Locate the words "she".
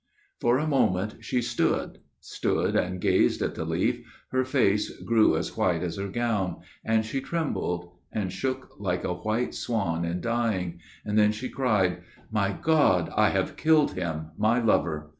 1.23-1.43, 7.05-7.21, 11.31-11.49